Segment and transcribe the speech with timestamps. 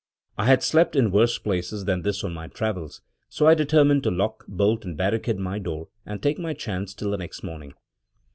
[0.35, 4.09] I had slept in worse places than this on my travels; so I determined to
[4.09, 7.75] lock, bolt, and barricade my door, and take my chance till the next morning.